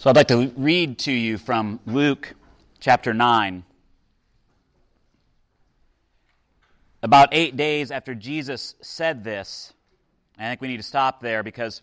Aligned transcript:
So 0.00 0.08
I'd 0.08 0.14
like 0.14 0.28
to 0.28 0.52
read 0.56 1.00
to 1.00 1.12
you 1.12 1.38
from 1.38 1.80
Luke 1.84 2.32
chapter 2.78 3.12
9. 3.12 3.64
About 7.02 7.30
eight 7.32 7.56
days 7.56 7.90
after 7.90 8.14
Jesus 8.14 8.76
said 8.80 9.24
this, 9.24 9.72
I 10.38 10.44
think 10.44 10.60
we 10.60 10.68
need 10.68 10.76
to 10.76 10.84
stop 10.84 11.20
there 11.20 11.42
because 11.42 11.82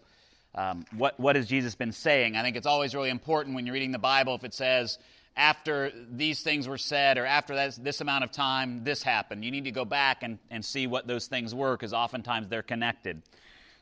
um, 0.55 0.85
what, 0.95 1.19
what 1.19 1.35
has 1.35 1.45
Jesus 1.45 1.75
been 1.75 1.91
saying? 1.91 2.37
I 2.37 2.41
think 2.41 2.55
it's 2.55 2.65
always 2.65 2.95
really 2.95 3.09
important 3.09 3.53
when 3.53 3.65
you're 3.65 3.73
reading 3.73 3.91
the 3.91 3.99
Bible 3.99 4.33
if 4.33 4.45
it 4.45 4.53
says, 4.53 4.97
after 5.35 5.91
these 6.09 6.41
things 6.41 6.69
were 6.69 6.77
said 6.77 7.17
or 7.17 7.25
after 7.25 7.53
this, 7.53 7.75
this 7.75 7.99
amount 7.99 8.23
of 8.23 8.31
time, 8.31 8.85
this 8.85 9.03
happened. 9.03 9.43
You 9.43 9.51
need 9.51 9.65
to 9.65 9.71
go 9.71 9.83
back 9.83 10.23
and, 10.23 10.39
and 10.49 10.63
see 10.63 10.87
what 10.87 11.05
those 11.05 11.27
things 11.27 11.53
were 11.53 11.75
because 11.75 11.91
oftentimes 11.91 12.47
they're 12.47 12.63
connected. 12.63 13.21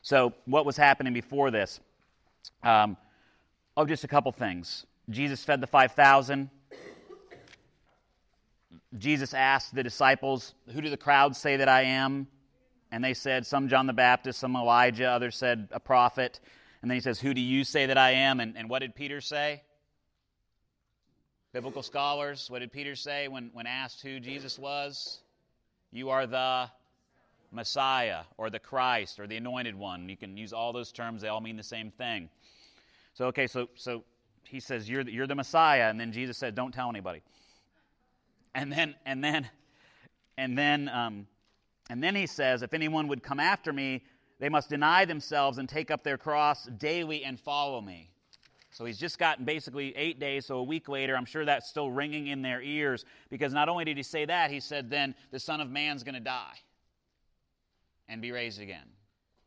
So, 0.02 0.32
what 0.46 0.66
was 0.66 0.76
happening 0.76 1.12
before 1.12 1.52
this? 1.52 1.78
Um, 2.64 2.96
Oh, 3.76 3.84
just 3.84 4.04
a 4.04 4.08
couple 4.08 4.30
things. 4.32 4.86
Jesus 5.10 5.44
fed 5.44 5.60
the 5.60 5.66
5,000. 5.66 6.48
Jesus 8.96 9.34
asked 9.34 9.74
the 9.74 9.82
disciples, 9.82 10.54
Who 10.72 10.80
do 10.80 10.90
the 10.90 10.96
crowds 10.96 11.38
say 11.38 11.56
that 11.56 11.68
I 11.68 11.82
am? 11.82 12.28
And 12.92 13.02
they 13.02 13.14
said, 13.14 13.46
Some 13.46 13.68
John 13.68 13.86
the 13.86 13.92
Baptist, 13.92 14.38
some 14.38 14.54
Elijah, 14.54 15.06
others 15.06 15.36
said 15.36 15.68
a 15.72 15.80
prophet. 15.80 16.38
And 16.80 16.90
then 16.90 16.96
he 16.96 17.00
says, 17.00 17.18
Who 17.18 17.34
do 17.34 17.40
you 17.40 17.64
say 17.64 17.86
that 17.86 17.98
I 17.98 18.12
am? 18.12 18.38
And, 18.38 18.56
and 18.56 18.70
what 18.70 18.80
did 18.80 18.94
Peter 18.94 19.20
say? 19.20 19.62
Biblical 21.52 21.82
scholars, 21.82 22.50
what 22.50 22.60
did 22.60 22.72
Peter 22.72 22.96
say 22.96 23.28
when, 23.28 23.50
when 23.52 23.66
asked 23.66 24.02
who 24.02 24.20
Jesus 24.20 24.58
was? 24.58 25.20
You 25.92 26.10
are 26.10 26.26
the 26.26 26.68
Messiah, 27.52 28.22
or 28.36 28.50
the 28.50 28.58
Christ, 28.58 29.20
or 29.20 29.28
the 29.28 29.36
Anointed 29.36 29.76
One. 29.76 30.08
You 30.08 30.16
can 30.16 30.36
use 30.36 30.52
all 30.52 30.72
those 30.72 30.90
terms, 30.90 31.22
they 31.22 31.28
all 31.28 31.40
mean 31.40 31.56
the 31.56 31.62
same 31.62 31.92
thing. 31.92 32.28
So, 33.14 33.26
okay, 33.26 33.46
so, 33.46 33.68
so 33.76 34.04
he 34.42 34.60
says, 34.60 34.88
you're 34.88 35.04
the, 35.04 35.12
you're 35.12 35.26
the 35.26 35.34
Messiah. 35.34 35.88
And 35.88 35.98
then 35.98 36.12
Jesus 36.12 36.36
said, 36.36 36.54
Don't 36.54 36.72
tell 36.72 36.88
anybody. 36.90 37.22
And 38.54 38.70
then, 38.70 38.94
and 39.06 39.22
then, 39.22 39.48
and 40.36 40.58
then, 40.58 40.88
um, 40.88 41.26
and 41.90 42.02
then 42.02 42.14
he 42.14 42.26
says, 42.26 42.62
If 42.62 42.74
anyone 42.74 43.08
would 43.08 43.22
come 43.22 43.40
after 43.40 43.72
me, 43.72 44.02
they 44.40 44.48
must 44.48 44.68
deny 44.68 45.04
themselves 45.04 45.58
and 45.58 45.68
take 45.68 45.90
up 45.90 46.02
their 46.02 46.18
cross 46.18 46.66
daily 46.66 47.24
and 47.24 47.38
follow 47.38 47.80
me. 47.80 48.10
So 48.72 48.84
he's 48.84 48.98
just 48.98 49.20
gotten 49.20 49.44
basically 49.44 49.96
eight 49.96 50.18
days, 50.18 50.46
so 50.46 50.56
a 50.56 50.62
week 50.62 50.88
later, 50.88 51.16
I'm 51.16 51.24
sure 51.24 51.44
that's 51.44 51.68
still 51.68 51.92
ringing 51.92 52.26
in 52.26 52.42
their 52.42 52.60
ears 52.60 53.04
because 53.30 53.52
not 53.52 53.68
only 53.68 53.84
did 53.84 53.96
he 53.96 54.02
say 54.02 54.24
that, 54.24 54.50
he 54.50 54.58
said, 54.58 54.90
then 54.90 55.14
the 55.30 55.38
Son 55.38 55.60
of 55.60 55.70
Man's 55.70 56.02
going 56.02 56.16
to 56.16 56.20
die 56.20 56.58
and 58.08 58.20
be 58.20 58.32
raised 58.32 58.60
again. 58.60 58.86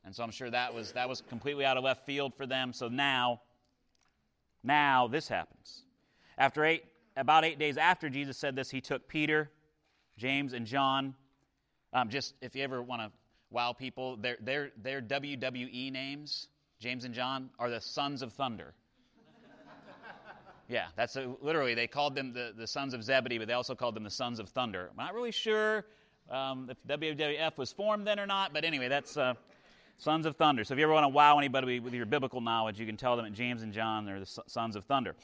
And 0.05 0.15
so 0.15 0.23
I'm 0.23 0.31
sure 0.31 0.49
that 0.49 0.73
was, 0.73 0.93
that 0.93 1.09
was 1.09 1.21
completely 1.27 1.65
out 1.65 1.75
of 1.75 1.83
left 1.83 2.05
field 2.05 2.33
for 2.35 2.45
them. 2.45 2.71
So 2.71 2.87
now 2.87 3.41
now 4.63 5.07
this 5.07 5.27
happens. 5.27 5.83
After 6.37 6.65
eight, 6.65 6.83
about 7.15 7.45
eight 7.45 7.59
days 7.59 7.77
after 7.77 8.09
Jesus 8.09 8.37
said 8.37 8.55
this, 8.55 8.69
he 8.69 8.81
took 8.81 9.07
Peter, 9.07 9.49
James, 10.17 10.53
and 10.53 10.65
John. 10.65 11.15
Um, 11.93 12.09
just 12.09 12.35
if 12.41 12.55
you 12.55 12.63
ever 12.63 12.81
want 12.81 13.01
to 13.01 13.11
wow 13.49 13.73
people, 13.73 14.17
their, 14.17 14.37
their, 14.41 14.71
their 14.81 15.01
WWE 15.01 15.91
names, 15.91 16.47
James 16.79 17.05
and 17.05 17.13
John, 17.13 17.49
are 17.57 17.69
the 17.69 17.81
sons 17.81 18.21
of 18.21 18.33
thunder. 18.33 18.73
yeah, 20.67 20.87
that's 20.95 21.15
a, 21.15 21.33
literally, 21.41 21.73
they 21.73 21.87
called 21.87 22.13
them 22.13 22.33
the, 22.33 22.53
the 22.55 22.67
sons 22.67 22.93
of 22.93 23.03
Zebedee, 23.03 23.37
but 23.37 23.47
they 23.47 23.53
also 23.53 23.73
called 23.73 23.95
them 23.95 24.03
the 24.03 24.09
sons 24.09 24.39
of 24.39 24.49
thunder. 24.49 24.89
I'm 24.91 24.97
not 24.97 25.13
really 25.13 25.31
sure 25.31 25.85
um, 26.29 26.69
if 26.69 26.77
WWF 26.87 27.57
was 27.57 27.71
formed 27.71 28.05
then 28.05 28.19
or 28.19 28.27
not, 28.27 28.53
but 28.53 28.65
anyway, 28.65 28.89
that's. 28.89 29.17
Uh, 29.17 29.33
sons 29.97 30.25
of 30.25 30.35
thunder. 30.35 30.63
So 30.63 30.73
if 30.73 30.77
you 30.77 30.83
ever 30.83 30.93
want 30.93 31.05
to 31.05 31.09
wow 31.09 31.37
anybody 31.37 31.79
with 31.79 31.93
your 31.93 32.05
biblical 32.05 32.41
knowledge, 32.41 32.79
you 32.79 32.85
can 32.85 32.97
tell 32.97 33.15
them 33.15 33.25
that 33.25 33.33
James 33.33 33.63
and 33.63 33.73
John 33.73 34.05
they're 34.05 34.19
the 34.19 34.41
sons 34.47 34.75
of 34.75 34.85
thunder. 34.85 35.15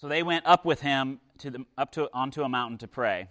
So 0.00 0.08
they 0.08 0.22
went 0.22 0.46
up 0.46 0.64
with 0.64 0.80
him 0.80 1.20
to 1.38 1.50
the, 1.50 1.64
up 1.78 1.92
to, 1.92 2.08
onto 2.12 2.42
a 2.42 2.48
mountain 2.48 2.78
to 2.78 2.88
pray. 2.88 3.28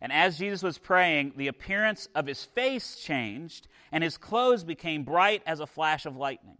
And 0.00 0.12
as 0.12 0.38
Jesus 0.38 0.62
was 0.62 0.78
praying, 0.78 1.34
the 1.36 1.48
appearance 1.48 2.08
of 2.14 2.26
his 2.26 2.44
face 2.44 2.96
changed, 2.96 3.68
and 3.92 4.02
his 4.02 4.18
clothes 4.18 4.64
became 4.64 5.04
bright 5.04 5.42
as 5.46 5.60
a 5.60 5.66
flash 5.66 6.06
of 6.06 6.16
lightning. 6.16 6.58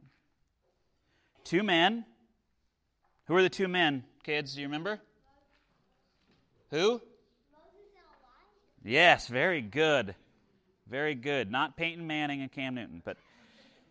Two 1.44 1.62
men. 1.62 2.04
Who 3.26 3.36
are 3.36 3.42
the 3.42 3.48
two 3.48 3.68
men, 3.68 4.04
kids? 4.22 4.54
Do 4.54 4.60
you 4.60 4.66
remember? 4.66 5.00
Who? 6.70 7.00
Yes, 8.84 9.28
very 9.28 9.60
good. 9.60 10.14
Very 10.92 11.14
good. 11.14 11.50
Not 11.50 11.74
Peyton 11.74 12.06
Manning 12.06 12.42
and 12.42 12.52
Cam 12.52 12.74
Newton, 12.74 13.00
but 13.02 13.16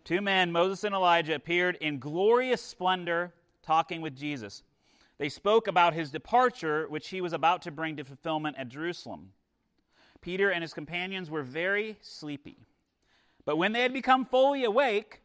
two 0.04 0.22
men, 0.22 0.52
Moses 0.52 0.84
and 0.84 0.94
Elijah, 0.94 1.34
appeared 1.34 1.78
in 1.82 1.98
glorious 1.98 2.62
splendor 2.62 3.34
talking 3.64 4.02
with 4.02 4.16
Jesus. 4.16 4.62
They 5.18 5.28
spoke 5.28 5.68
about 5.68 5.96
his 5.96 6.12
departure, 6.12 6.86
which 6.90 7.10
he 7.10 7.20
was 7.20 7.34
about 7.34 7.64
to 7.64 7.72
bring 7.72 7.98
to 7.98 8.04
fulfillment 8.04 8.56
at 8.60 8.70
Jerusalem. 8.70 9.32
Peter 10.22 10.52
and 10.52 10.62
his 10.62 10.76
companions 10.76 11.32
were 11.32 11.42
very 11.42 11.98
sleepy. 12.02 12.60
But 13.46 13.58
when 13.58 13.72
they 13.72 13.82
had 13.82 13.94
become 13.94 14.24
fully 14.24 14.66
awake, 14.66 15.22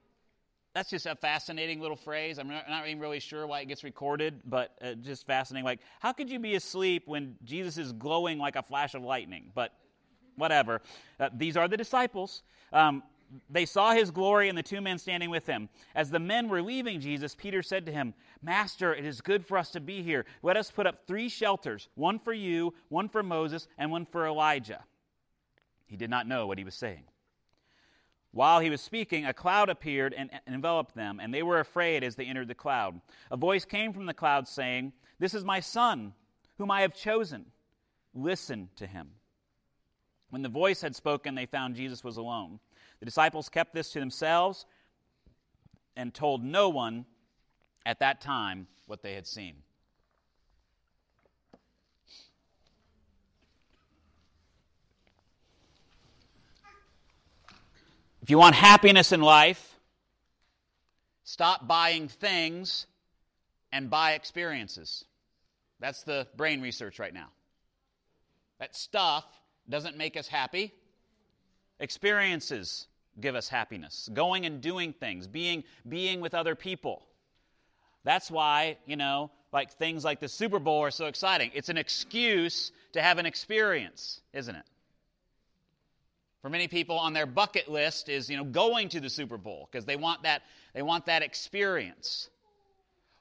that's 0.72 0.88
just 0.88 1.04
a 1.04 1.14
fascinating 1.14 1.78
little 1.78 1.94
phrase. 1.94 2.38
I'm 2.38 2.48
not, 2.48 2.86
even 2.86 3.00
really 3.00 3.20
sure 3.20 3.46
why 3.46 3.60
it 3.60 3.68
gets 3.68 3.84
recorded, 3.84 4.40
but 4.46 4.72
uh, 4.80 4.94
just 4.94 5.26
fascinating. 5.26 5.66
Like, 5.66 5.80
how 6.00 6.14
could 6.14 6.30
you 6.30 6.38
be 6.38 6.54
asleep 6.54 7.02
when 7.06 7.36
Jesus 7.44 7.76
is 7.76 7.92
glowing 7.92 8.38
like 8.38 8.56
a 8.56 8.62
flash 8.62 8.94
of 8.94 9.02
lightning? 9.02 9.50
But 9.54 9.74
whatever. 10.36 10.80
Uh, 11.18 11.28
these 11.34 11.56
are 11.56 11.68
the 11.68 11.76
disciples. 11.76 12.42
Um, 12.72 13.02
they 13.50 13.66
saw 13.66 13.92
his 13.92 14.10
glory 14.10 14.48
and 14.48 14.56
the 14.56 14.62
two 14.62 14.80
men 14.80 14.98
standing 14.98 15.30
with 15.30 15.46
him. 15.46 15.68
As 15.94 16.10
the 16.10 16.18
men 16.18 16.48
were 16.48 16.62
leaving 16.62 17.00
Jesus, 17.00 17.34
Peter 17.34 17.62
said 17.62 17.86
to 17.86 17.92
him, 17.92 18.14
Master, 18.42 18.94
it 18.94 19.04
is 19.04 19.20
good 19.20 19.44
for 19.44 19.58
us 19.58 19.70
to 19.72 19.80
be 19.80 20.02
here. 20.02 20.26
Let 20.42 20.56
us 20.56 20.70
put 20.70 20.86
up 20.86 21.06
three 21.06 21.28
shelters 21.28 21.88
one 21.94 22.18
for 22.18 22.32
you, 22.32 22.74
one 22.88 23.08
for 23.08 23.22
Moses, 23.22 23.66
and 23.78 23.90
one 23.90 24.06
for 24.06 24.26
Elijah. 24.26 24.84
He 25.86 25.96
did 25.96 26.10
not 26.10 26.28
know 26.28 26.46
what 26.46 26.58
he 26.58 26.64
was 26.64 26.74
saying. 26.74 27.04
While 28.32 28.60
he 28.60 28.70
was 28.70 28.82
speaking, 28.82 29.24
a 29.24 29.32
cloud 29.32 29.70
appeared 29.70 30.12
and 30.12 30.30
enveloped 30.46 30.94
them, 30.94 31.20
and 31.20 31.32
they 31.32 31.42
were 31.42 31.60
afraid 31.60 32.04
as 32.04 32.16
they 32.16 32.26
entered 32.26 32.48
the 32.48 32.54
cloud. 32.54 33.00
A 33.30 33.36
voice 33.36 33.64
came 33.64 33.92
from 33.92 34.04
the 34.04 34.12
cloud 34.12 34.46
saying, 34.46 34.92
This 35.18 35.32
is 35.32 35.44
my 35.44 35.60
son, 35.60 36.12
whom 36.58 36.70
I 36.70 36.82
have 36.82 36.94
chosen. 36.94 37.46
Listen 38.14 38.68
to 38.76 38.86
him. 38.86 39.08
When 40.36 40.42
the 40.42 40.50
voice 40.50 40.82
had 40.82 40.94
spoken, 40.94 41.34
they 41.34 41.46
found 41.46 41.76
Jesus 41.76 42.04
was 42.04 42.18
alone. 42.18 42.60
The 43.00 43.06
disciples 43.06 43.48
kept 43.48 43.72
this 43.72 43.90
to 43.92 44.00
themselves 44.00 44.66
and 45.96 46.12
told 46.12 46.44
no 46.44 46.68
one 46.68 47.06
at 47.86 48.00
that 48.00 48.20
time 48.20 48.66
what 48.84 49.00
they 49.00 49.14
had 49.14 49.26
seen. 49.26 49.54
If 58.20 58.28
you 58.28 58.36
want 58.36 58.56
happiness 58.56 59.12
in 59.12 59.22
life, 59.22 59.80
stop 61.24 61.66
buying 61.66 62.08
things 62.08 62.86
and 63.72 63.88
buy 63.88 64.12
experiences. 64.12 65.02
That's 65.80 66.02
the 66.02 66.28
brain 66.36 66.60
research 66.60 66.98
right 66.98 67.14
now. 67.14 67.28
That 68.58 68.76
stuff 68.76 69.24
doesn't 69.68 69.96
make 69.96 70.16
us 70.16 70.28
happy. 70.28 70.72
Experiences 71.80 72.86
give 73.20 73.34
us 73.34 73.48
happiness. 73.48 74.08
Going 74.12 74.46
and 74.46 74.60
doing 74.60 74.92
things, 74.92 75.26
being, 75.26 75.64
being 75.88 76.20
with 76.20 76.34
other 76.34 76.54
people. 76.54 77.02
That's 78.04 78.30
why, 78.30 78.78
you 78.86 78.96
know, 78.96 79.30
like 79.52 79.72
things 79.72 80.04
like 80.04 80.20
the 80.20 80.28
Super 80.28 80.58
Bowl 80.58 80.82
are 80.82 80.90
so 80.90 81.06
exciting. 81.06 81.50
It's 81.54 81.68
an 81.68 81.76
excuse 81.76 82.70
to 82.92 83.02
have 83.02 83.18
an 83.18 83.26
experience, 83.26 84.20
isn't 84.32 84.54
it? 84.54 84.64
For 86.42 86.50
many 86.50 86.68
people 86.68 86.96
on 86.98 87.12
their 87.12 87.26
bucket 87.26 87.68
list 87.68 88.08
is, 88.08 88.30
you 88.30 88.36
know, 88.36 88.44
going 88.44 88.88
to 88.90 89.00
the 89.00 89.10
Super 89.10 89.36
Bowl 89.36 89.68
because 89.70 89.84
they 89.84 89.96
want 89.96 90.22
that 90.22 90.42
they 90.74 90.82
want 90.82 91.06
that 91.06 91.22
experience. 91.22 92.28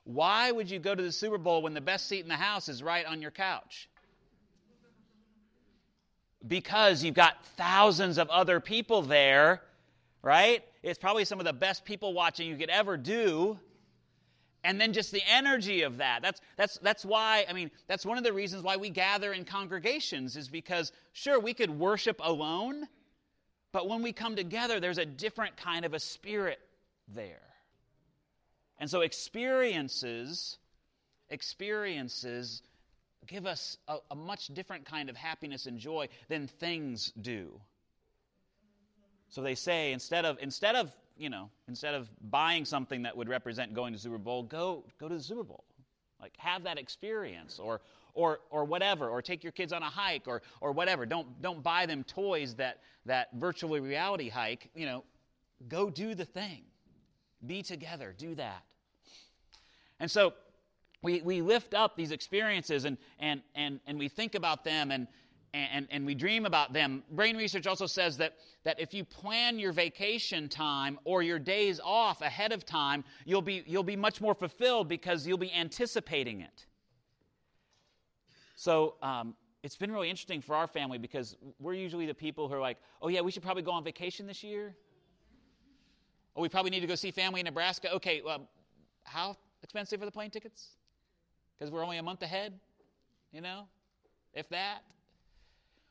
Why 0.03 0.51
would 0.51 0.69
you 0.69 0.77
go 0.77 0.93
to 0.93 1.01
the 1.01 1.11
Super 1.11 1.39
Bowl 1.39 1.63
when 1.63 1.73
the 1.73 1.81
best 1.81 2.07
seat 2.07 2.19
in 2.19 2.27
the 2.27 2.35
house 2.35 2.69
is 2.69 2.83
right 2.83 3.05
on 3.05 3.23
your 3.23 3.31
couch? 3.31 3.89
Because 6.47 7.03
you've 7.03 7.15
got 7.15 7.45
thousands 7.57 8.17
of 8.17 8.29
other 8.29 8.59
people 8.59 9.01
there, 9.01 9.61
right? 10.21 10.63
It's 10.83 10.99
probably 10.99 11.25
some 11.25 11.39
of 11.39 11.45
the 11.45 11.53
best 11.53 11.85
people 11.85 12.13
watching 12.13 12.47
you 12.47 12.55
could 12.57 12.69
ever 12.69 12.97
do. 12.97 13.59
And 14.63 14.81
then 14.81 14.93
just 14.93 15.11
the 15.11 15.21
energy 15.29 15.83
of 15.83 15.97
that. 15.97 16.23
That's, 16.23 16.41
that's, 16.57 16.79
that's 16.79 17.05
why, 17.05 17.45
I 17.47 17.53
mean, 17.53 17.69
that's 17.87 18.03
one 18.03 18.17
of 18.17 18.23
the 18.23 18.33
reasons 18.33 18.63
why 18.63 18.77
we 18.77 18.89
gather 18.89 19.31
in 19.31 19.45
congregations, 19.45 20.35
is 20.35 20.47
because, 20.47 20.91
sure, 21.13 21.39
we 21.39 21.53
could 21.53 21.69
worship 21.69 22.19
alone, 22.23 22.87
but 23.71 23.87
when 23.87 24.01
we 24.01 24.11
come 24.11 24.35
together, 24.35 24.79
there's 24.79 24.97
a 24.97 25.05
different 25.05 25.55
kind 25.55 25.85
of 25.85 25.93
a 25.93 25.99
spirit 25.99 26.59
there. 27.07 27.41
And 28.79 28.89
so 28.89 29.01
experiences, 29.01 30.57
experiences 31.29 32.63
give 33.27 33.45
us 33.45 33.77
a, 33.87 33.97
a 34.11 34.15
much 34.15 34.47
different 34.47 34.85
kind 34.85 35.09
of 35.09 35.15
happiness 35.15 35.65
and 35.65 35.77
joy 35.77 36.07
than 36.27 36.47
things 36.47 37.11
do. 37.21 37.59
So 39.29 39.41
they 39.41 39.55
say 39.55 39.91
instead 39.91 40.25
of, 40.25 40.37
instead 40.41 40.75
of 40.75 40.91
you 41.17 41.29
know, 41.29 41.49
instead 41.67 41.93
of 41.93 42.09
buying 42.29 42.65
something 42.65 43.03
that 43.03 43.15
would 43.15 43.29
represent 43.29 43.73
going 43.73 43.93
to 43.93 43.99
Super 43.99 44.17
Bowl, 44.17 44.43
go 44.43 44.83
go 44.99 45.07
to 45.07 45.15
the 45.15 45.23
Super 45.23 45.43
Bowl. 45.43 45.63
Like 46.21 46.33
have 46.37 46.63
that 46.63 46.77
experience 46.77 47.59
or 47.59 47.81
or 48.13 48.39
or 48.49 48.65
whatever, 48.65 49.09
or 49.09 49.21
take 49.21 49.43
your 49.43 49.51
kids 49.51 49.71
on 49.71 49.81
a 49.81 49.89
hike 49.89 50.27
or 50.27 50.41
or 50.61 50.71
whatever. 50.71 51.05
Don't 51.05 51.41
don't 51.41 51.63
buy 51.63 51.85
them 51.85 52.03
toys 52.03 52.55
that 52.55 52.81
that 53.05 53.29
virtual 53.35 53.79
reality 53.79 54.29
hike, 54.29 54.69
you 54.75 54.85
know, 54.85 55.03
go 55.67 55.89
do 55.89 56.15
the 56.15 56.25
thing. 56.25 56.63
Be 57.45 57.61
together, 57.61 58.13
do 58.17 58.35
that. 58.35 58.63
And 59.99 60.09
so 60.09 60.33
we, 61.05 61.21
we 61.21 61.41
lift 61.41 61.75
up 61.75 61.95
these 61.95 62.09
experiences 62.09 62.85
and, 62.85 62.97
and, 63.19 63.41
and, 63.53 63.79
and 63.85 63.99
we 63.99 64.07
think 64.07 64.33
about 64.33 64.63
them 64.63 64.89
and, 64.89 65.07
and, 65.53 65.87
and 65.91 66.03
we 66.03 66.15
dream 66.15 66.47
about 66.47 66.73
them. 66.73 67.03
Brain 67.11 67.37
research 67.37 67.67
also 67.67 67.85
says 67.85 68.17
that, 68.17 68.33
that 68.63 68.79
if 68.79 68.91
you 68.91 69.05
plan 69.05 69.59
your 69.59 69.71
vacation 69.71 70.49
time 70.49 70.97
or 71.03 71.21
your 71.21 71.37
days 71.37 71.79
off 71.83 72.21
ahead 72.21 72.51
of 72.51 72.65
time, 72.65 73.03
you'll 73.23 73.43
be, 73.43 73.63
you'll 73.67 73.83
be 73.83 73.95
much 73.95 74.19
more 74.19 74.33
fulfilled 74.33 74.89
because 74.89 75.27
you'll 75.27 75.37
be 75.37 75.53
anticipating 75.53 76.41
it. 76.41 76.65
So 78.55 78.95
um, 79.03 79.35
it's 79.61 79.77
been 79.77 79.91
really 79.91 80.09
interesting 80.09 80.41
for 80.41 80.55
our 80.55 80.67
family 80.67 80.97
because 80.97 81.37
we're 81.59 81.75
usually 81.75 82.07
the 82.07 82.15
people 82.15 82.47
who 82.47 82.55
are 82.55 82.59
like, 82.59 82.77
oh, 83.03 83.09
yeah, 83.09 83.21
we 83.21 83.29
should 83.31 83.43
probably 83.43 83.63
go 83.63 83.71
on 83.71 83.83
vacation 83.83 84.25
this 84.25 84.43
year. 84.43 84.75
Oh, 86.35 86.41
we 86.41 86.49
probably 86.49 86.71
need 86.71 86.81
to 86.81 86.87
go 86.87 86.95
see 86.95 87.11
family 87.11 87.41
in 87.41 87.45
Nebraska. 87.45 87.93
Okay, 87.93 88.23
well, 88.25 88.49
how 89.03 89.37
expensive 89.61 90.01
are 90.01 90.05
the 90.05 90.11
plane 90.11 90.31
tickets? 90.31 90.69
Because 91.57 91.71
we're 91.71 91.83
only 91.83 91.97
a 91.97 92.03
month 92.03 92.21
ahead, 92.21 92.53
you 93.31 93.41
know, 93.41 93.67
if 94.33 94.47
that. 94.49 94.79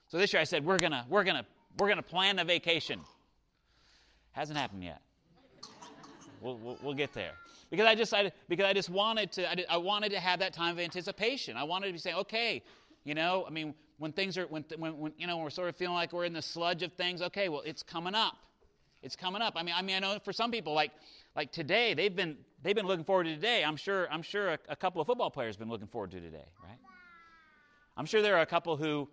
So 0.08 0.18
this 0.18 0.32
year 0.32 0.40
I 0.40 0.44
said, 0.44 0.64
we're 0.64 0.78
going 0.78 0.92
to 0.92 1.04
we're 1.08 1.24
gonna, 1.24 1.46
we're 1.78 1.88
gonna 1.88 2.02
plan 2.02 2.38
a 2.38 2.44
vacation. 2.44 3.00
Hasn't 4.32 4.58
happened 4.58 4.84
yet. 4.84 5.00
We'll, 6.40 6.58
we'll, 6.58 6.78
we'll 6.82 6.94
get 6.94 7.14
there 7.14 7.32
because 7.70 7.86
I 7.86 7.94
just 7.94 8.12
I, 8.12 8.30
because 8.48 8.66
I 8.66 8.72
just 8.72 8.90
wanted 8.90 9.32
to 9.32 9.50
I, 9.50 9.54
did, 9.54 9.66
I, 9.68 9.76
wanted 9.78 10.10
to 10.12 10.20
have 10.20 10.38
that 10.40 10.52
time 10.52 10.72
of 10.72 10.78
anticipation. 10.78 11.56
I 11.56 11.64
wanted 11.64 11.86
to 11.86 11.92
be 11.92 11.98
saying, 11.98 12.16
okay, 12.16 12.62
you 13.04 13.14
know, 13.14 13.44
I 13.46 13.50
mean, 13.50 13.74
when 13.98 14.12
things 14.12 14.36
are 14.36 14.46
when, 14.46 14.64
when, 14.76 14.98
when 14.98 15.12
you 15.16 15.26
know 15.26 15.38
we're 15.38 15.50
sort 15.50 15.68
of 15.68 15.76
feeling 15.76 15.94
like 15.94 16.12
we're 16.12 16.24
in 16.24 16.32
the 16.32 16.42
sludge 16.42 16.82
of 16.82 16.92
things. 16.92 17.22
Okay, 17.22 17.48
well, 17.48 17.62
it's 17.64 17.82
coming 17.82 18.14
up. 18.14 18.36
It's 19.02 19.16
coming 19.16 19.42
up. 19.42 19.54
I 19.56 19.62
mean, 19.62 19.74
I 19.76 19.82
mean, 19.82 19.96
I 19.96 19.98
know 20.00 20.18
for 20.24 20.32
some 20.32 20.50
people, 20.50 20.74
like 20.74 20.92
like 21.34 21.50
today, 21.50 21.94
they've 21.94 22.14
been 22.14 22.36
they've 22.64 22.74
been 22.74 22.86
looking 22.86 23.04
forward 23.04 23.24
to 23.24 23.34
today. 23.34 23.62
I'm 23.62 23.76
sure 23.76 24.08
I'm 24.10 24.22
sure 24.22 24.54
a, 24.54 24.58
a 24.70 24.76
couple 24.76 25.00
of 25.00 25.06
football 25.06 25.30
players 25.30 25.54
have 25.54 25.60
been 25.60 25.68
looking 25.68 25.86
forward 25.86 26.10
to 26.10 26.20
today, 26.20 26.46
right? 26.64 26.78
I'm 27.96 28.06
sure 28.06 28.22
there 28.22 28.36
are 28.36 28.42
a 28.42 28.46
couple 28.46 28.76
who 28.76 29.08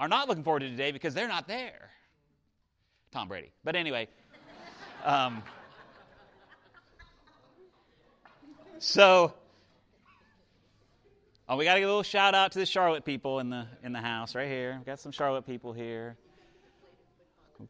are 0.00 0.08
not 0.08 0.28
looking 0.28 0.42
forward 0.42 0.60
to 0.60 0.70
today 0.70 0.90
because 0.90 1.14
they're 1.14 1.28
not 1.28 1.46
there. 1.46 1.90
Tom 3.12 3.28
Brady. 3.28 3.52
But 3.62 3.76
anyway, 3.76 4.08
um, 5.04 5.42
so 8.78 9.34
oh, 11.48 11.56
we 11.56 11.64
got 11.64 11.74
to 11.74 11.80
give 11.80 11.88
a 11.88 11.92
little 11.92 12.02
shout 12.02 12.34
out 12.34 12.50
to 12.52 12.58
the 12.58 12.66
Charlotte 12.66 13.04
people 13.04 13.38
in 13.38 13.50
the 13.50 13.66
in 13.84 13.92
the 13.92 14.00
house 14.00 14.34
right 14.34 14.48
here. 14.48 14.76
We 14.78 14.84
got 14.84 14.98
some 14.98 15.12
Charlotte 15.12 15.46
people 15.46 15.72
here. 15.72 16.16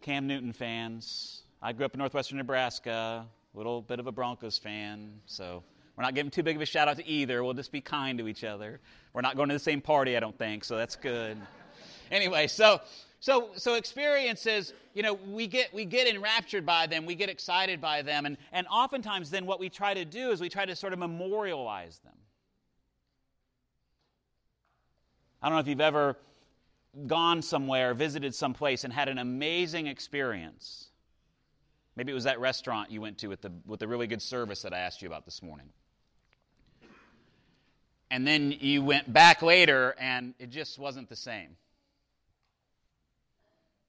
Cam 0.00 0.26
Newton 0.26 0.54
fans. 0.54 1.42
I 1.60 1.74
grew 1.74 1.84
up 1.84 1.92
in 1.92 1.98
northwestern 1.98 2.38
Nebraska, 2.38 3.26
little 3.54 3.82
bit 3.82 3.98
of 4.00 4.06
a 4.06 4.12
Broncos 4.12 4.58
fan, 4.58 5.12
so 5.26 5.62
we're 5.96 6.04
not 6.04 6.14
giving 6.14 6.30
too 6.30 6.42
big 6.42 6.56
of 6.56 6.62
a 6.62 6.66
shout 6.66 6.88
out 6.88 6.96
to 6.96 7.06
either. 7.06 7.44
We'll 7.44 7.54
just 7.54 7.72
be 7.72 7.80
kind 7.80 8.18
to 8.18 8.28
each 8.28 8.44
other. 8.44 8.80
We're 9.12 9.20
not 9.20 9.36
going 9.36 9.48
to 9.48 9.54
the 9.54 9.58
same 9.58 9.80
party, 9.80 10.16
I 10.16 10.20
don't 10.20 10.36
think, 10.36 10.64
so 10.64 10.76
that's 10.76 10.96
good. 10.96 11.36
anyway, 12.10 12.46
so 12.46 12.80
so 13.20 13.50
so 13.54 13.74
experiences, 13.74 14.72
you 14.94 15.02
know, 15.02 15.14
we 15.14 15.46
get 15.46 15.72
we 15.72 15.84
get 15.84 16.08
enraptured 16.08 16.64
by 16.64 16.86
them, 16.86 17.06
we 17.06 17.14
get 17.14 17.28
excited 17.28 17.80
by 17.80 18.02
them, 18.02 18.26
and, 18.26 18.36
and 18.52 18.66
oftentimes 18.68 19.30
then 19.30 19.46
what 19.46 19.60
we 19.60 19.68
try 19.68 19.94
to 19.94 20.04
do 20.04 20.30
is 20.30 20.40
we 20.40 20.48
try 20.48 20.64
to 20.64 20.74
sort 20.74 20.92
of 20.92 20.98
memorialize 20.98 21.98
them. 21.98 22.12
I 25.42 25.48
don't 25.48 25.56
know 25.56 25.60
if 25.60 25.68
you've 25.68 25.80
ever 25.80 26.16
gone 27.06 27.42
somewhere, 27.42 27.94
visited 27.94 28.34
some 28.34 28.54
place, 28.54 28.84
and 28.84 28.92
had 28.92 29.08
an 29.08 29.18
amazing 29.18 29.88
experience. 29.88 30.88
Maybe 31.96 32.12
it 32.12 32.14
was 32.14 32.24
that 32.24 32.40
restaurant 32.40 32.90
you 32.90 33.00
went 33.00 33.18
to 33.18 33.28
with 33.28 33.42
the, 33.42 33.52
with 33.66 33.80
the 33.80 33.88
really 33.88 34.06
good 34.06 34.22
service 34.22 34.62
that 34.62 34.72
I 34.72 34.78
asked 34.78 35.02
you 35.02 35.08
about 35.08 35.24
this 35.24 35.42
morning. 35.42 35.68
And 38.10 38.26
then 38.26 38.52
you 38.60 38.82
went 38.82 39.12
back 39.12 39.42
later 39.42 39.94
and 39.98 40.34
it 40.38 40.50
just 40.50 40.78
wasn't 40.78 41.08
the 41.08 41.16
same. 41.16 41.56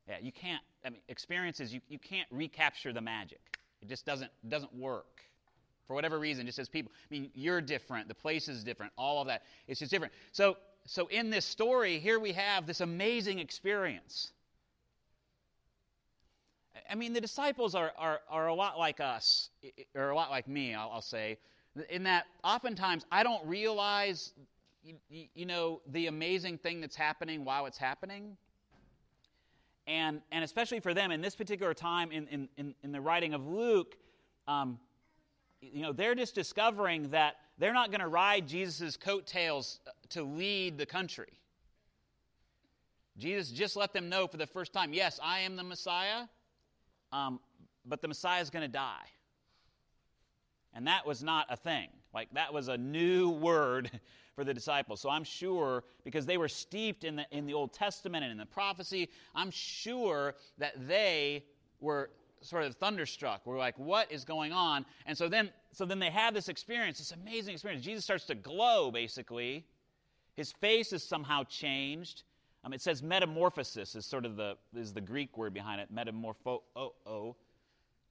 Yeah, 0.08 0.16
you 0.22 0.32
can't, 0.32 0.62
I 0.86 0.90
mean, 0.90 1.02
experiences, 1.08 1.74
you, 1.74 1.82
you 1.88 2.00
can't 2.00 2.28
recapture 2.32 2.92
the 2.92 3.02
magic. 3.02 3.40
It 3.82 3.88
just 3.88 4.06
doesn't, 4.06 4.32
doesn't 4.48 4.74
work. 4.76 5.22
For 5.88 5.94
whatever 5.94 6.20
reason, 6.20 6.46
just 6.46 6.60
as 6.60 6.70
people, 6.70 6.92
I 7.10 7.14
mean, 7.14 7.30
you're 7.34 7.60
different, 7.60 8.08
the 8.08 8.16
place 8.16 8.48
is 8.48 8.64
different, 8.64 8.94
all 8.98 9.22
of 9.22 9.28
that. 9.28 9.44
It's 9.68 9.80
just 9.80 9.92
different. 9.92 10.14
So 10.32 10.58
so 10.86 11.08
in 11.08 11.30
this 11.30 11.46
story, 11.46 12.00
here 12.00 12.20
we 12.20 12.34
have 12.34 12.66
this 12.66 12.82
amazing 12.82 13.40
experience. 13.40 14.32
I 16.90 16.96
mean, 16.96 17.14
the 17.14 17.22
disciples 17.22 17.76
are, 17.76 17.92
are, 17.98 18.22
are 18.30 18.48
a 18.48 18.54
lot 18.54 18.78
like 18.78 19.00
us, 19.00 19.50
or 19.96 20.10
a 20.10 20.16
lot 20.16 20.32
like 20.32 20.48
me, 20.48 20.74
I'll, 20.74 20.90
I'll 20.92 21.02
say, 21.02 21.38
in 21.90 22.04
that 22.04 22.26
oftentimes 22.44 23.06
I 23.12 23.24
don't 23.24 23.46
realize, 23.48 24.34
you, 24.84 25.26
you, 25.34 25.46
know, 25.46 25.82
the 25.92 26.08
amazing 26.08 26.58
thing 26.58 26.82
that's 26.82 26.96
happening 26.96 27.46
while 27.46 27.66
it's 27.66 27.78
happening. 27.78 28.38
And, 29.86 30.22
and 30.32 30.44
especially 30.44 30.80
for 30.80 30.94
them 30.94 31.12
in 31.12 31.22
this 31.22 31.36
particular 31.36 31.74
time 31.74 32.12
in, 32.12 32.48
in, 32.58 32.74
in, 32.84 32.92
the 32.92 33.02
writing 33.02 33.34
of 33.34 33.46
Luke, 33.48 33.98
um, 34.48 34.80
you 35.62 35.82
know, 35.82 35.92
they're 35.92 36.16
just 36.16 36.36
discovering 36.36 37.10
that 37.10 37.36
they're 37.58 37.74
not 37.74 37.92
going 37.92 38.02
to 38.02 38.08
ride 38.08 38.48
Jesus' 38.48 38.98
coattails 38.98 39.80
to 40.10 40.24
lead 40.24 40.78
the 40.78 40.86
country. 40.86 41.34
Jesus 43.18 43.52
just 43.52 43.76
let 43.76 43.94
them 43.94 44.10
know 44.10 44.28
for 44.28 44.38
the 44.38 44.48
first 44.48 44.74
time 44.74 44.94
yes, 44.94 45.20
I 45.22 45.40
am 45.40 45.56
the 45.56 45.64
Messiah, 45.64 46.24
um, 47.14 47.40
but 47.86 48.02
the 48.02 48.08
Messiah 48.08 48.42
is 48.42 48.50
going 48.50 48.64
to 48.64 48.72
die. 48.72 49.06
And 50.74 50.88
that 50.88 51.06
was 51.06 51.24
not 51.24 51.46
a 51.50 51.56
thing. 51.56 51.90
Like, 52.14 52.30
that 52.34 52.52
was 52.52 52.68
a 52.68 52.78
new 52.78 53.30
word 53.30 53.92
for 54.36 54.44
the 54.44 54.54
disciples. 54.54 55.00
So 55.00 55.10
I'm 55.10 55.24
sure, 55.24 55.84
because 56.04 56.26
they 56.26 56.38
were 56.38 56.48
steeped 56.48 57.04
in 57.04 57.16
the, 57.16 57.26
in 57.32 57.46
the 57.46 57.54
Old 57.54 57.74
Testament 57.74 58.24
and 58.24 58.32
in 58.32 58.38
the 58.38 58.46
prophecy, 58.46 59.10
I'm 59.36 59.52
sure 59.52 60.34
that 60.58 60.88
they 60.88 61.44
were 61.80 62.10
sort 62.42 62.64
of 62.64 62.76
thunderstruck. 62.76 63.42
We're 63.46 63.58
like, 63.58 63.78
what 63.78 64.12
is 64.12 64.26
going 64.26 64.52
on? 64.52 64.86
And 65.06 65.16
so 65.16 65.30
then, 65.30 65.52
so 65.72 65.86
then 65.86 66.00
they 66.00 66.10
have 66.10 66.34
this 66.34 66.50
experience, 66.50 66.98
this 66.98 67.12
amazing 67.12 67.54
experience. 67.54 67.86
Jesus 67.86 68.04
starts 68.04 68.26
to 68.26 68.36
glow, 68.36 68.92
basically. 68.92 69.66
His 70.36 70.52
face 70.52 70.92
is 70.94 71.04
somehow 71.04 71.44
changed. 71.44 72.24
Um, 72.64 72.74
it 72.74 72.82
says 72.82 73.04
metamorphosis 73.04 73.96
is 73.96 74.06
sort 74.06 74.26
of 74.26 74.36
the 74.36 74.56
is 74.76 74.94
the 74.94 75.02
Greek 75.02 75.38
word 75.38 75.54
behind 75.54 75.82
it. 75.82 75.94
Metamorpho 75.94 76.62
oh 76.76 76.94
oh, 77.06 77.36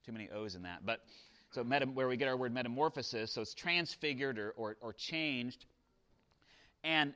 too 0.04 0.12
many 0.12 0.28
O's 0.30 0.54
in 0.54 0.62
that. 0.62 0.85
But 0.85 1.00
so 1.50 1.64
meta, 1.64 1.87
where 1.87 2.09
we 2.09 2.16
get 2.16 2.28
our 2.28 2.37
word 2.37 2.52
metamorphosis, 2.52 3.32
so 3.32 3.42
it's 3.42 3.54
transfigured 3.54 4.38
or, 4.38 4.50
or, 4.56 4.76
or 4.80 4.92
changed. 4.92 5.66
And 6.85 7.14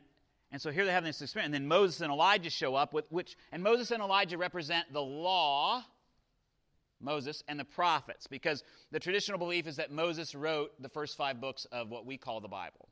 and 0.52 0.62
so 0.62 0.70
here 0.70 0.84
they 0.84 0.92
have 0.92 1.04
this 1.04 1.20
experience. 1.20 1.46
And 1.46 1.54
then 1.54 1.68
Moses 1.68 2.00
and 2.00 2.10
Elijah 2.10 2.50
show 2.50 2.74
up 2.74 2.94
with 2.94 3.10
which 3.10 3.36
and 3.52 3.62
Moses 3.62 3.90
and 3.90 4.02
Elijah 4.02 4.38
represent 4.38 4.92
the 4.92 5.02
law 5.02 5.84
Moses 6.98 7.42
and 7.46 7.60
the 7.60 7.64
prophets, 7.64 8.26
because 8.26 8.64
the 8.90 8.98
traditional 8.98 9.38
belief 9.38 9.66
is 9.66 9.76
that 9.76 9.92
Moses 9.92 10.34
wrote 10.34 10.70
the 10.80 10.88
first 10.88 11.16
five 11.18 11.40
books 11.42 11.66
of 11.66 11.90
what 11.90 12.06
we 12.06 12.16
call 12.16 12.40
the 12.40 12.48
Bible, 12.48 12.88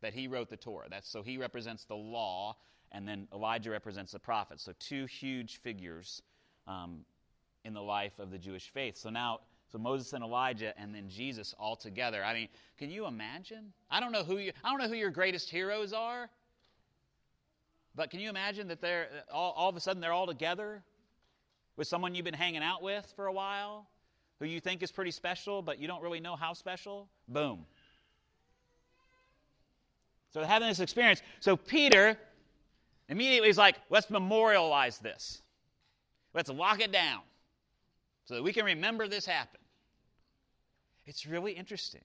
that 0.00 0.14
he 0.14 0.26
wrote 0.26 0.48
the 0.48 0.56
Torah. 0.56 0.86
That's 0.88 1.08
so 1.08 1.22
he 1.22 1.36
represents 1.36 1.84
the 1.84 1.96
law, 1.96 2.56
and 2.94 3.06
then 3.06 3.28
Elijah 3.34 3.70
represents 3.70 4.12
the 4.12 4.18
prophet. 4.18 4.58
So 4.60 4.72
two 4.78 5.04
huge 5.04 5.60
figures 5.60 6.22
um, 6.66 7.04
in 7.64 7.74
the 7.74 7.82
life 7.82 8.18
of 8.18 8.30
the 8.30 8.38
Jewish 8.38 8.70
faith. 8.70 8.96
So 8.96 9.10
now, 9.10 9.40
so 9.70 9.76
Moses 9.76 10.14
and 10.14 10.24
Elijah, 10.24 10.72
and 10.78 10.94
then 10.94 11.10
Jesus 11.10 11.54
all 11.58 11.76
together. 11.76 12.24
I 12.24 12.32
mean, 12.32 12.48
can 12.78 12.90
you 12.90 13.06
imagine? 13.06 13.72
I 13.90 14.00
don't 14.00 14.12
know 14.12 14.24
who 14.24 14.38
you, 14.38 14.52
I 14.64 14.70
don't 14.70 14.78
know 14.78 14.88
who 14.88 14.94
your 14.94 15.10
greatest 15.10 15.50
heroes 15.50 15.92
are, 15.92 16.30
but 17.94 18.10
can 18.10 18.20
you 18.20 18.30
imagine 18.30 18.68
that 18.68 18.80
they're 18.80 19.08
all, 19.30 19.52
all 19.52 19.68
of 19.68 19.76
a 19.76 19.80
sudden 19.80 20.00
they're 20.00 20.12
all 20.12 20.26
together? 20.26 20.82
with 21.76 21.88
someone 21.88 22.14
you've 22.14 22.24
been 22.24 22.34
hanging 22.34 22.62
out 22.62 22.82
with 22.82 23.12
for 23.16 23.26
a 23.26 23.32
while, 23.32 23.86
who 24.38 24.46
you 24.46 24.60
think 24.60 24.82
is 24.82 24.92
pretty 24.92 25.10
special, 25.10 25.62
but 25.62 25.78
you 25.78 25.86
don't 25.86 26.02
really 26.02 26.20
know 26.20 26.36
how 26.36 26.52
special, 26.52 27.08
boom. 27.28 27.64
So 30.32 30.42
having 30.42 30.68
this 30.68 30.80
experience, 30.80 31.22
so 31.40 31.56
Peter 31.56 32.18
immediately 33.14 33.48
he's 33.48 33.58
like, 33.58 33.76
let's 33.90 34.10
memorialize 34.10 34.98
this. 34.98 35.40
Let's 36.34 36.50
lock 36.50 36.80
it 36.80 36.90
down 36.90 37.20
so 38.24 38.34
that 38.34 38.42
we 38.42 38.52
can 38.52 38.64
remember 38.64 39.06
this 39.06 39.24
happened. 39.24 39.62
It's 41.06 41.24
really 41.26 41.52
interesting. 41.52 42.00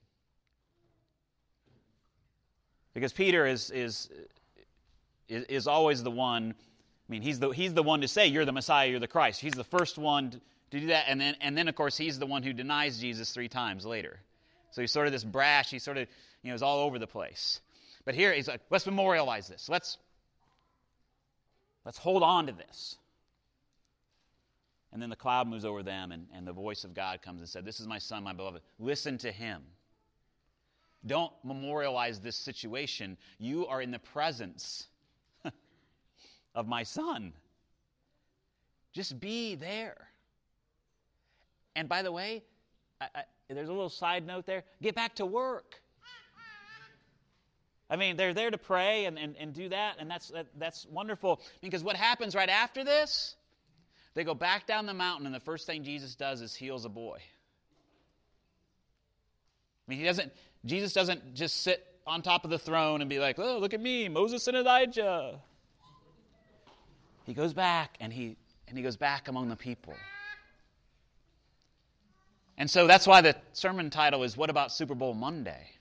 Because 2.93 3.11
Peter 3.11 3.47
is, 3.47 3.71
is, 3.71 4.09
is, 5.27 5.67
always 5.67 6.03
the 6.03 6.11
one 6.11 6.53
I 7.09 7.11
mean, 7.11 7.23
he's 7.23 7.39
the, 7.39 7.49
he's 7.49 7.73
the 7.73 7.81
one 7.81 8.01
to 8.01 8.07
say, 8.07 8.27
You're 8.27 8.45
the 8.45 8.51
Messiah, 8.51 8.87
you're 8.87 8.99
the 8.99 9.07
Christ. 9.07 9.41
He's 9.41 9.53
the 9.53 9.63
first 9.63 9.97
one 9.97 10.29
to 10.29 10.39
do 10.79 10.87
that. 10.87 11.05
And 11.07 11.19
then, 11.19 11.35
and 11.41 11.57
then, 11.57 11.67
of 11.67 11.73
course, 11.73 11.97
he's 11.97 12.19
the 12.19 12.27
one 12.27 12.43
who 12.43 12.53
denies 12.53 12.99
Jesus 12.99 13.31
three 13.31 13.47
times 13.47 13.83
later. 13.83 14.19
So 14.71 14.81
he's 14.81 14.91
sort 14.91 15.07
of 15.07 15.13
this 15.13 15.23
brash. 15.23 15.71
He 15.71 15.79
sort 15.79 15.97
of, 15.97 16.07
you 16.43 16.49
know, 16.49 16.55
is 16.55 16.61
all 16.61 16.85
over 16.85 16.99
the 16.99 17.07
place. 17.07 17.61
But 18.05 18.13
here 18.13 18.31
he's 18.31 18.47
like, 18.47 18.61
let's 18.69 18.85
memorialize 18.85 19.47
this. 19.47 19.69
Let's 19.69 19.97
let's 21.85 21.97
hold 21.97 22.23
on 22.23 22.47
to 22.47 22.53
this. 22.53 22.97
And 24.91 25.01
then 25.01 25.09
the 25.09 25.15
cloud 25.15 25.47
moves 25.47 25.65
over 25.65 25.83
them, 25.83 26.11
and, 26.11 26.25
and 26.33 26.47
the 26.47 26.53
voice 26.53 26.83
of 26.83 26.93
God 26.93 27.21
comes 27.21 27.41
and 27.41 27.49
said, 27.49 27.63
This 27.63 27.79
is 27.79 27.87
my 27.87 27.99
son, 27.99 28.23
my 28.23 28.33
beloved. 28.33 28.61
Listen 28.79 29.17
to 29.19 29.31
him. 29.31 29.61
Don't 31.05 31.31
memorialize 31.43 32.19
this 32.19 32.35
situation. 32.35 33.17
You 33.37 33.67
are 33.67 33.81
in 33.81 33.91
the 33.91 33.99
presence 33.99 34.87
of 36.55 36.67
my 36.67 36.83
son. 36.83 37.33
Just 38.91 39.19
be 39.19 39.55
there. 39.55 40.09
And 41.75 41.87
by 41.87 42.01
the 42.01 42.11
way, 42.11 42.43
I, 42.99 43.07
I, 43.15 43.23
there's 43.47 43.69
a 43.69 43.73
little 43.73 43.89
side 43.89 44.25
note 44.25 44.45
there 44.45 44.63
get 44.81 44.95
back 44.95 45.15
to 45.15 45.25
work. 45.25 45.81
I 47.89 47.95
mean, 47.95 48.17
they're 48.17 48.33
there 48.33 48.51
to 48.51 48.57
pray 48.57 49.05
and, 49.05 49.17
and, 49.17 49.35
and 49.39 49.53
do 49.53 49.69
that, 49.69 49.95
and 49.99 50.09
that's, 50.09 50.27
that, 50.29 50.47
that's 50.57 50.85
wonderful. 50.85 51.41
Because 51.61 51.83
what 51.83 51.95
happens 51.95 52.35
right 52.35 52.49
after 52.49 52.83
this? 52.83 53.35
They 54.13 54.23
go 54.23 54.35
back 54.35 54.67
down 54.67 54.85
the 54.85 54.93
mountain, 54.93 55.25
and 55.25 55.33
the 55.33 55.39
first 55.39 55.65
thing 55.65 55.83
Jesus 55.83 56.15
does 56.15 56.41
is 56.41 56.53
heals 56.53 56.85
a 56.85 56.89
boy. 56.89 57.17
I 59.87 59.91
mean, 59.91 59.99
he 59.99 60.05
doesn't, 60.05 60.31
Jesus 60.65 60.93
doesn't 60.93 61.33
just 61.33 61.63
sit 61.63 61.83
on 62.05 62.21
top 62.21 62.43
of 62.43 62.51
the 62.51 62.59
throne 62.59 63.01
and 63.01 63.09
be 63.09 63.19
like, 63.19 63.39
oh, 63.39 63.57
look 63.57 63.73
at 63.73 63.81
me, 63.81 64.07
Moses 64.07 64.47
and 64.47 64.55
Elijah. 64.55 65.39
He 67.25 67.33
goes 67.33 67.53
back 67.53 67.95
and 67.99 68.13
he, 68.13 68.37
and 68.67 68.77
he 68.77 68.83
goes 68.83 68.97
back 68.97 69.27
among 69.27 69.49
the 69.49 69.55
people. 69.55 69.93
And 72.57 72.69
so 72.69 72.87
that's 72.87 73.07
why 73.07 73.21
the 73.21 73.35
sermon 73.53 73.89
title 73.89 74.23
is 74.23 74.35
What 74.35 74.49
About 74.49 74.71
Super 74.71 74.95
Bowl 74.95 75.13
Monday? 75.13 75.78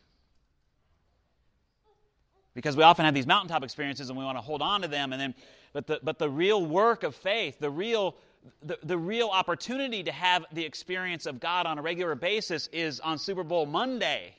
Because 2.59 2.77
we 2.77 2.83
often 2.83 3.05
have 3.05 3.15
these 3.15 3.29
mountaintop 3.29 3.63
experiences 3.63 4.11
and 4.11 4.19
we 4.19 4.25
want 4.25 4.37
to 4.37 4.43
hold 4.43 4.63
on 4.63 4.83
to 4.83 4.89
them, 4.89 5.13
and 5.13 5.23
then, 5.23 5.35
but, 5.73 5.87
the, 5.87 6.01
but 6.03 6.19
the 6.19 6.29
real 6.29 6.67
work 6.67 7.05
of 7.05 7.15
faith, 7.15 7.61
the 7.61 7.71
real, 7.71 8.17
the, 8.65 8.77
the 8.83 8.99
real 8.99 9.29
opportunity 9.29 10.03
to 10.03 10.11
have 10.11 10.45
the 10.53 10.65
experience 10.65 11.27
of 11.27 11.39
God 11.39 11.67
on 11.67 11.79
a 11.79 11.83
regular 11.83 12.17
basis 12.17 12.67
is 12.73 12.99
on 12.99 13.19
Super 13.19 13.45
Bowl 13.45 13.65
Monday. 13.65 14.35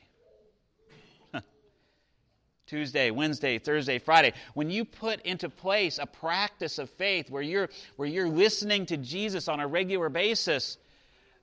Tuesday, 2.66 3.10
Wednesday, 3.10 3.58
Thursday, 3.58 3.98
Friday. 3.98 4.34
When 4.52 4.68
you 4.68 4.84
put 4.84 5.22
into 5.22 5.48
place 5.48 5.98
a 5.98 6.04
practice 6.04 6.78
of 6.78 6.90
faith 6.90 7.30
where 7.30 7.40
you're, 7.40 7.70
where 7.96 8.06
you're 8.06 8.28
listening 8.28 8.84
to 8.84 8.98
Jesus 8.98 9.48
on 9.48 9.60
a 9.60 9.66
regular 9.66 10.10
basis, 10.10 10.76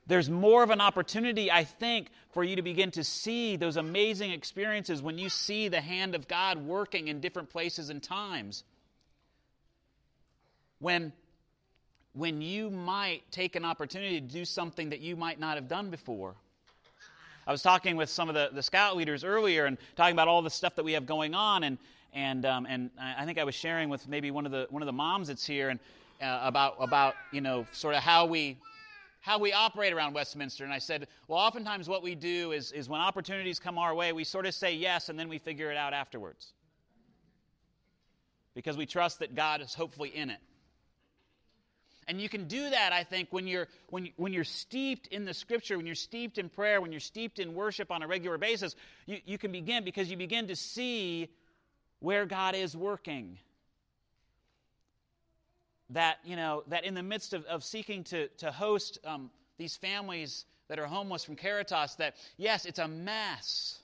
there's 0.07 0.29
more 0.29 0.63
of 0.63 0.69
an 0.69 0.79
opportunity, 0.79 1.51
I 1.51 1.65
think, 1.65 2.09
for 2.31 2.43
you 2.43 2.55
to 2.55 2.61
begin 2.61 2.91
to 2.91 3.03
see 3.03 3.57
those 3.57 3.75
amazing 3.75 4.31
experiences 4.31 5.01
when 5.01 5.17
you 5.17 5.27
see 5.27 5.67
the 5.67 5.81
hand 5.81 6.15
of 6.15 6.27
God 6.27 6.57
working 6.65 7.09
in 7.09 7.19
different 7.19 7.49
places 7.49 7.89
and 7.89 8.01
times. 8.01 8.63
When, 10.79 11.11
when 12.13 12.41
you 12.41 12.69
might 12.69 13.29
take 13.31 13.55
an 13.55 13.65
opportunity 13.65 14.21
to 14.21 14.27
do 14.27 14.45
something 14.45 14.89
that 14.91 15.01
you 15.01 15.15
might 15.15 15.39
not 15.39 15.55
have 15.55 15.67
done 15.67 15.89
before. 15.89 16.35
I 17.45 17.51
was 17.51 17.61
talking 17.61 17.95
with 17.95 18.09
some 18.09 18.29
of 18.29 18.35
the, 18.35 18.49
the 18.53 18.63
scout 18.63 18.95
leaders 18.95 19.23
earlier 19.23 19.65
and 19.65 19.77
talking 19.95 20.13
about 20.13 20.27
all 20.27 20.41
the 20.41 20.49
stuff 20.49 20.75
that 20.75 20.83
we 20.83 20.93
have 20.93 21.05
going 21.05 21.33
on, 21.33 21.63
and, 21.63 21.77
and, 22.13 22.45
um, 22.45 22.65
and 22.69 22.91
I 22.99 23.25
think 23.25 23.39
I 23.39 23.43
was 23.43 23.55
sharing 23.55 23.89
with 23.89 24.07
maybe 24.07 24.31
one 24.31 24.45
of 24.45 24.51
the, 24.51 24.67
one 24.69 24.81
of 24.81 24.85
the 24.85 24.93
moms 24.93 25.27
that's 25.29 25.45
here 25.45 25.69
and, 25.69 25.79
uh, 26.21 26.39
about, 26.43 26.75
about, 26.79 27.15
you 27.31 27.41
know, 27.41 27.65
sort 27.71 27.95
of 27.95 28.03
how 28.03 28.25
we 28.25 28.57
how 29.27 29.37
we 29.37 29.51
operate 29.51 29.91
around 29.91 30.13
Westminster. 30.13 30.63
And 30.63 30.71
I 30.71 30.77
said, 30.79 31.05
well, 31.27 31.37
oftentimes 31.37 31.89
what 31.89 32.01
we 32.01 32.15
do 32.15 32.53
is, 32.53 32.71
is 32.71 32.87
when 32.87 33.01
opportunities 33.01 33.59
come 33.59 33.77
our 33.77 33.93
way, 33.93 34.13
we 34.13 34.23
sort 34.23 34.45
of 34.45 34.53
say 34.53 34.73
yes 34.73 35.09
and 35.09 35.19
then 35.19 35.27
we 35.27 35.37
figure 35.37 35.69
it 35.69 35.75
out 35.75 35.93
afterwards. 35.93 36.53
Because 38.55 38.77
we 38.77 38.85
trust 38.85 39.19
that 39.19 39.35
God 39.35 39.61
is 39.61 39.73
hopefully 39.73 40.15
in 40.15 40.29
it. 40.29 40.39
And 42.07 42.21
you 42.21 42.29
can 42.29 42.47
do 42.47 42.69
that, 42.69 42.93
I 42.93 43.03
think, 43.03 43.27
when 43.31 43.47
you're, 43.47 43.67
when, 43.89 44.07
when 44.15 44.31
you're 44.31 44.45
steeped 44.45 45.07
in 45.07 45.25
the 45.25 45.33
scripture, 45.33 45.75
when 45.75 45.85
you're 45.85 45.93
steeped 45.93 46.37
in 46.37 46.47
prayer, 46.47 46.79
when 46.79 46.93
you're 46.93 47.01
steeped 47.01 47.39
in 47.39 47.53
worship 47.53 47.91
on 47.91 48.03
a 48.03 48.07
regular 48.07 48.37
basis. 48.37 48.77
You, 49.07 49.19
you 49.25 49.37
can 49.37 49.51
begin 49.51 49.83
because 49.83 50.09
you 50.09 50.15
begin 50.15 50.47
to 50.47 50.55
see 50.55 51.27
where 51.99 52.25
God 52.25 52.55
is 52.55 52.77
working 52.77 53.39
that, 55.89 56.17
you 56.23 56.35
know, 56.35 56.63
that 56.67 56.83
in 56.83 56.93
the 56.93 57.03
midst 57.03 57.33
of, 57.33 57.45
of 57.45 57.63
seeking 57.63 58.03
to, 58.05 58.27
to 58.29 58.51
host 58.51 58.99
um, 59.05 59.29
these 59.57 59.75
families 59.75 60.45
that 60.67 60.79
are 60.79 60.85
homeless 60.85 61.23
from 61.23 61.35
Caritas, 61.35 61.95
that 61.95 62.15
yes, 62.37 62.65
it's 62.65 62.79
a 62.79 62.87
mess. 62.87 63.79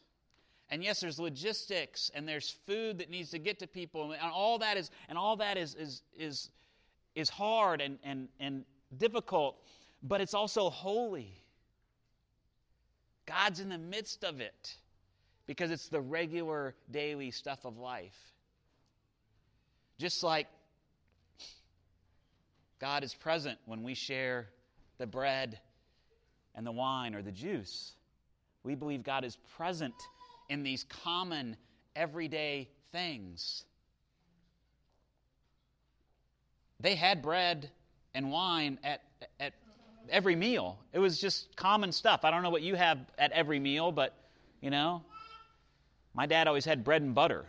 And 0.69 0.83
yes, 0.83 1.00
there's 1.00 1.19
logistics 1.19 2.12
and 2.13 2.27
there's 2.27 2.50
food 2.65 2.98
that 2.98 3.10
needs 3.10 3.29
to 3.31 3.39
get 3.39 3.60
to 3.60 3.67
people, 3.67 4.12
and 4.12 4.22
all 4.22 4.57
that 4.60 4.75
is 4.75 4.91
and 5.07 5.17
all 5.17 5.36
that 5.38 5.57
is 5.57 5.75
is 5.75 6.01
is, 6.17 6.50
is 7.15 7.29
hard 7.29 7.79
and, 7.79 8.00
and, 8.03 8.27
and 8.39 8.65
difficult, 8.98 9.62
but 10.01 10.19
it's 10.19 10.33
also 10.33 10.69
holy. 10.69 11.31
God's 13.25 13.60
in 13.60 13.69
the 13.69 13.77
midst 13.77 14.24
of 14.24 14.41
it 14.41 14.75
because 15.45 15.72
it's 15.72 15.88
the 15.88 16.01
regular 16.01 16.75
daily 16.91 17.31
stuff 17.31 17.65
of 17.65 17.77
life. 17.77 18.33
Just 19.98 20.24
like 20.24 20.48
God 22.84 23.06
is 23.06 23.13
present 23.13 23.58
when 23.66 23.82
we 23.82 23.94
share 23.94 24.50
the 24.98 25.08
bread 25.08 25.58
and 26.54 26.68
the 26.68 26.72
wine 26.74 27.16
or 27.16 27.22
the 27.22 27.32
juice. 27.32 27.94
We 28.66 28.75
believe 28.75 29.04
God 29.04 29.24
is 29.24 29.38
present 29.56 29.94
in 30.50 30.63
these 30.63 30.84
common, 30.84 31.56
everyday 31.96 32.68
things. 32.92 33.63
They 36.82 36.96
had 36.96 37.22
bread 37.22 37.72
and 38.16 38.30
wine 38.30 38.78
at, 38.84 39.02
at 39.40 39.54
every 40.10 40.36
meal. 40.36 40.78
It 40.92 41.00
was 41.00 41.22
just 41.22 41.56
common 41.56 41.94
stuff. 41.94 42.25
I 42.25 42.32
don't 42.32 42.44
know 42.44 42.50
what 42.50 42.63
you 42.63 42.75
have 42.75 42.98
at 43.18 43.32
every 43.32 43.62
meal, 43.62 43.94
but, 43.94 44.13
you 44.60 44.70
know, 44.70 45.04
my 46.13 46.25
dad 46.25 46.50
always 46.50 46.66
had 46.66 46.84
bread 46.84 47.02
and 47.02 47.16
butter. 47.16 47.46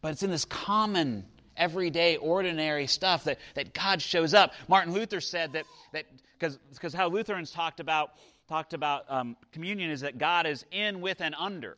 But 0.00 0.12
it's 0.12 0.22
in 0.22 0.30
this 0.30 0.46
common 0.46 1.26
everyday, 1.58 2.16
ordinary 2.16 2.86
stuff 2.86 3.24
that, 3.24 3.38
that 3.54 3.74
God 3.74 4.00
shows 4.00 4.32
up. 4.32 4.52
Martin 4.68 4.94
Luther 4.94 5.20
said 5.20 5.52
that, 5.52 5.64
that 5.92 6.06
because 6.38 6.94
how 6.94 7.08
Lutherans 7.08 7.50
talked 7.50 7.80
about, 7.80 8.12
talked 8.48 8.72
about 8.72 9.04
um, 9.08 9.36
communion 9.52 9.90
is 9.90 10.00
that 10.00 10.18
God 10.18 10.46
is 10.46 10.64
in, 10.70 11.00
with, 11.00 11.20
and 11.20 11.34
under. 11.38 11.76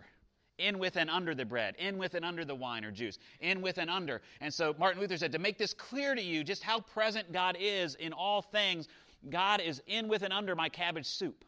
In 0.59 0.79
with 0.79 0.97
and 0.97 1.09
under 1.09 1.35
the 1.35 1.47
bread, 1.47 1.75
in 1.79 1.97
with 1.97 2.13
and 2.13 2.23
under 2.23 2.45
the 2.45 2.55
wine 2.55 2.85
or 2.85 2.91
juice, 2.91 3.19
in 3.41 3.63
with 3.63 3.79
and 3.79 3.89
under. 3.89 4.21
And 4.43 4.53
so 4.53 4.75
Martin 4.79 5.01
Luther 5.01 5.17
said, 5.17 5.33
to 5.33 5.39
make 5.39 5.57
this 5.57 5.73
clear 5.73 6.15
to 6.15 6.21
you 6.21 6.45
just 6.45 6.63
how 6.63 6.81
present 6.81 7.33
God 7.33 7.57
is 7.59 7.95
in 7.95 8.13
all 8.13 8.43
things, 8.43 8.87
God 9.31 9.63
is 9.63 9.81
in 9.87 10.07
with 10.07 10.21
and 10.23 10.35
under 10.35 10.55
my 10.55 10.69
cabbage 10.69 11.07
soup. 11.07 11.47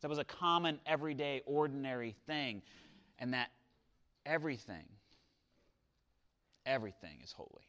That 0.00 0.08
was 0.08 0.18
a 0.18 0.24
common, 0.24 0.78
everyday, 0.86 1.42
ordinary 1.44 2.14
thing. 2.28 2.62
And 3.18 3.34
that 3.34 3.50
everything 4.24 4.84
Everything 6.68 7.18
is 7.24 7.32
holy. 7.32 7.66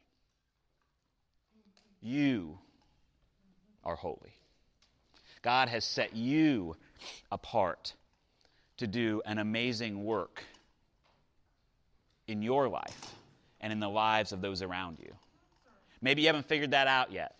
You 2.02 2.58
are 3.82 3.96
holy. 3.96 4.34
God 5.40 5.70
has 5.70 5.86
set 5.86 6.14
you 6.14 6.76
apart 7.32 7.94
to 8.76 8.86
do 8.86 9.22
an 9.24 9.38
amazing 9.38 10.04
work 10.04 10.44
in 12.28 12.42
your 12.42 12.68
life 12.68 13.14
and 13.62 13.72
in 13.72 13.80
the 13.80 13.88
lives 13.88 14.32
of 14.32 14.42
those 14.42 14.60
around 14.60 14.98
you. 15.00 15.14
Maybe 16.02 16.20
you 16.20 16.28
haven't 16.28 16.46
figured 16.46 16.72
that 16.72 16.86
out 16.86 17.10
yet. 17.10 17.36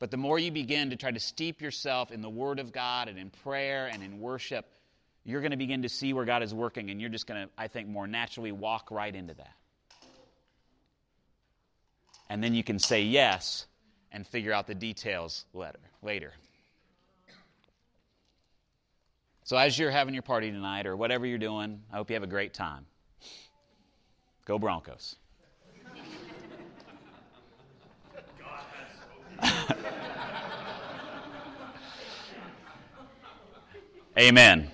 But 0.00 0.10
the 0.10 0.18
more 0.18 0.38
you 0.38 0.50
begin 0.50 0.90
to 0.90 0.96
try 0.96 1.12
to 1.12 1.20
steep 1.20 1.62
yourself 1.62 2.10
in 2.10 2.20
the 2.20 2.28
Word 2.28 2.58
of 2.58 2.72
God 2.72 3.08
and 3.08 3.18
in 3.18 3.30
prayer 3.42 3.88
and 3.90 4.02
in 4.02 4.20
worship, 4.20 4.66
you're 5.24 5.40
going 5.40 5.52
to 5.52 5.56
begin 5.56 5.82
to 5.82 5.88
see 5.88 6.12
where 6.12 6.26
God 6.26 6.42
is 6.42 6.52
working, 6.52 6.90
and 6.90 7.00
you're 7.00 7.08
just 7.08 7.26
going 7.26 7.46
to, 7.46 7.50
I 7.56 7.68
think, 7.68 7.88
more 7.88 8.06
naturally 8.06 8.52
walk 8.52 8.90
right 8.90 9.14
into 9.14 9.32
that 9.34 9.54
and 12.32 12.42
then 12.42 12.54
you 12.54 12.64
can 12.64 12.78
say 12.78 13.02
yes 13.02 13.66
and 14.10 14.26
figure 14.26 14.54
out 14.54 14.66
the 14.66 14.74
details 14.74 15.44
later. 15.52 15.78
later. 16.00 16.32
So, 19.44 19.58
as 19.58 19.78
you're 19.78 19.90
having 19.90 20.14
your 20.14 20.22
party 20.22 20.50
tonight 20.50 20.86
or 20.86 20.96
whatever 20.96 21.26
you're 21.26 21.36
doing, 21.36 21.82
I 21.92 21.96
hope 21.96 22.08
you 22.08 22.14
have 22.14 22.22
a 22.22 22.26
great 22.26 22.54
time. 22.54 22.86
Go 24.46 24.58
Broncos. 24.58 25.16
Amen. 34.18 34.70